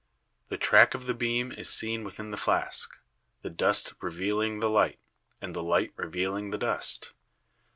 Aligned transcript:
The 0.47 0.57
track 0.57 0.95
of 0.95 1.05
the 1.05 1.13
beam 1.13 1.51
is 1.51 1.69
seen 1.69 2.03
within 2.03 2.31
the 2.31 2.35
flask— 2.37 2.97
the 3.43 3.51
dust 3.51 3.93
revealing 4.01 4.59
the 4.59 4.67
light, 4.67 4.97
and 5.43 5.53
the 5.55 5.61
light 5.61 5.93
reveal 5.95 6.35
ing 6.35 6.49
the 6.49 6.57
dust. 6.57 7.13